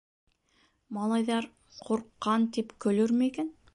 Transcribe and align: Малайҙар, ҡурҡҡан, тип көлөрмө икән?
Малайҙар, 0.97 1.47
ҡурҡҡан, 1.83 2.49
тип 2.59 2.73
көлөрмө 2.87 3.29
икән? 3.33 3.59